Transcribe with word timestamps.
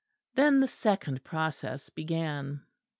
Then 0.33 0.61
the 0.61 0.67
second 0.67 1.23
process 1.23 1.91
began. 1.91 2.63